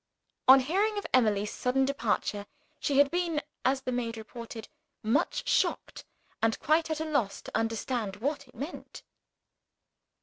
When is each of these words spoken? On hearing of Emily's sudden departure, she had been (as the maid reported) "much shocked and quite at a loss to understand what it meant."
On 0.47 0.61
hearing 0.61 0.97
of 0.97 1.05
Emily's 1.13 1.51
sudden 1.53 1.85
departure, 1.85 2.47
she 2.79 2.97
had 2.97 3.11
been 3.11 3.39
(as 3.63 3.81
the 3.83 3.91
maid 3.91 4.17
reported) 4.17 4.67
"much 5.03 5.47
shocked 5.47 6.05
and 6.41 6.57
quite 6.59 6.89
at 6.89 6.99
a 6.99 7.05
loss 7.05 7.39
to 7.43 7.55
understand 7.55 8.15
what 8.15 8.47
it 8.47 8.55
meant." 8.55 9.03